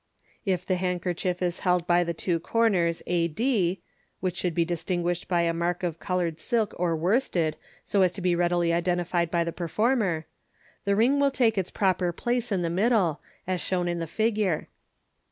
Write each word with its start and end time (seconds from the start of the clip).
If 0.47 0.65
the 0.65 0.77
handkerchief 0.77 1.43
is 1.43 1.59
held 1.59 1.85
by 1.85 2.03
the 2.03 2.13
two 2.15 2.39
corners 2.39 3.03
a 3.05 3.27
d 3.27 3.83
(which 4.19 4.35
should 4.35 4.55
be 4.55 4.65
dis 4.65 4.83
tinguished 4.83 5.27
by 5.27 5.43
a 5.43 5.53
mark 5.53 5.83
of 5.83 5.99
coloured 5.99 6.39
silk 6.39 6.73
or 6.77 6.95
worsted, 6.95 7.55
so 7.85 8.01
as 8.01 8.11
to 8.13 8.21
be 8.21 8.35
readily 8.35 8.73
identified 8.73 9.29
by 9.29 9.43
the 9.43 9.51
per 9.53 9.67
former) 9.67 10.25
the 10.85 10.95
ring 10.95 11.19
will 11.19 11.29
take 11.29 11.55
its 11.55 11.69
proper 11.69 12.11
place 12.11 12.51
in 12.51 12.63
the 12.63 12.71
middle, 12.71 13.21
as 13.45 13.61
shown 13.61 13.87
in 13.87 13.99
the 13.99 14.07
figure. 14.07 14.69